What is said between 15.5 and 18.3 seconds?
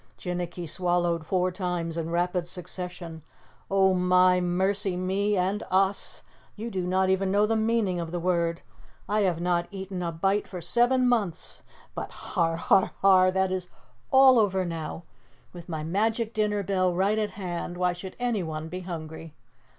With my magic dinner bell right at hand, why should